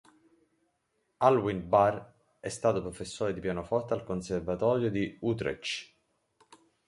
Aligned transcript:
Alwin 1.19 1.69
Bär 1.69 2.13
è 2.39 2.49
stato 2.49 2.81
professore 2.81 3.35
di 3.35 3.39
pianoforte 3.39 3.93
al 3.93 4.03
Conservatorio 4.03 4.89
di 4.89 5.15
Utrecht. 5.21 5.93